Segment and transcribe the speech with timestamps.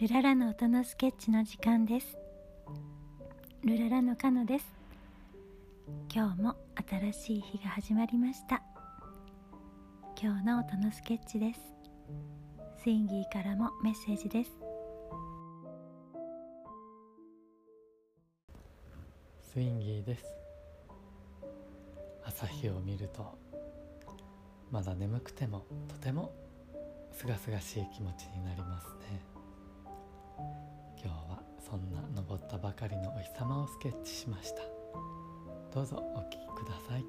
[0.00, 2.18] ルララの音のスケッチの時間です。
[3.62, 4.66] ルララのカノです。
[6.12, 6.56] 今日も
[6.88, 8.62] 新しい日が始まりました。
[10.20, 11.60] 今日の音のスケッチです。
[12.82, 14.50] スインギーからもメッセージです。
[19.52, 20.24] スインギーです。
[22.24, 23.38] 朝日を見ると
[24.70, 26.32] まだ眠くてもとても
[27.12, 29.41] すがすがしい気持ちになりますね。
[30.38, 34.62] 今日はそんな登ったばかりのお日様をスケッチしました。
[35.74, 37.04] どうぞお聴きください。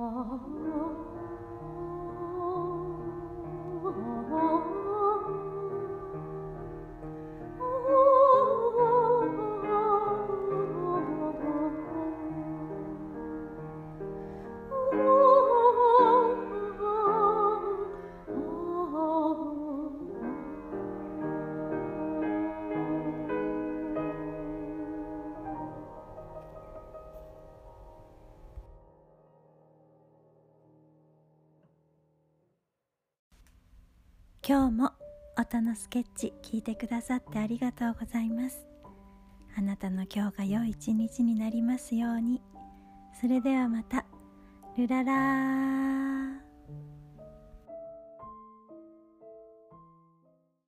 [0.00, 1.17] Oh.
[34.48, 34.92] 今日も
[35.38, 38.64] 音のスケッチ聞いてくださってありがとうございます。
[39.54, 42.40] あなたの今日が良い一日になりますように。
[43.20, 44.06] それではまた。
[44.78, 46.47] ルララー。